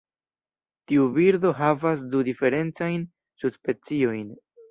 Tiu 0.91 1.03
birdo 1.17 1.51
havas 1.59 2.07
du 2.15 2.23
diferencajn 2.29 3.05
subspeciojn. 3.43 4.27